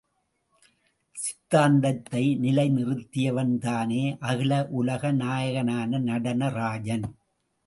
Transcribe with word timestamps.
சித்தாந்தத்தை 1.15 2.23
நிலை 2.35 2.65
நிறுத்தியவன்தானே 2.69 4.01
அகில 4.21 4.51
உலக 4.71 5.11
நாயகனான 5.13 5.99
நடன 5.99 6.49
ராஜன். 6.49 7.07